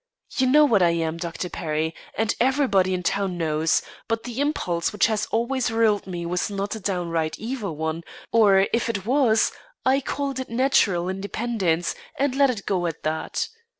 [0.37, 1.47] You know what I am, Dr.
[1.47, 6.49] Perry, and everybody in town knows; but the impulse which has always ruled me was
[6.49, 8.01] not a downright evil one;
[8.31, 9.51] or if it was,
[9.85, 13.47] I called it natural independence, and let it go at that.